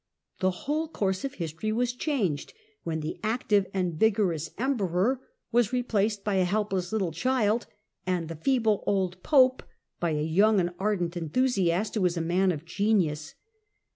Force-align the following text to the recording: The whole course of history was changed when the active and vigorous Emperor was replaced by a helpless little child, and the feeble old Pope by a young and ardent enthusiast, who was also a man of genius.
The 0.39 0.49
whole 0.65 0.87
course 0.87 1.23
of 1.23 1.35
history 1.35 1.71
was 1.71 1.93
changed 1.93 2.55
when 2.81 3.01
the 3.01 3.19
active 3.23 3.67
and 3.71 3.93
vigorous 3.99 4.49
Emperor 4.57 5.21
was 5.51 5.71
replaced 5.71 6.23
by 6.23 6.37
a 6.37 6.43
helpless 6.43 6.91
little 6.91 7.11
child, 7.11 7.67
and 8.07 8.27
the 8.27 8.35
feeble 8.35 8.83
old 8.87 9.21
Pope 9.21 9.61
by 9.99 10.13
a 10.13 10.23
young 10.23 10.59
and 10.59 10.73
ardent 10.79 11.15
enthusiast, 11.15 11.93
who 11.93 12.01
was 12.01 12.13
also 12.17 12.21
a 12.21 12.27
man 12.29 12.51
of 12.51 12.65
genius. 12.65 13.35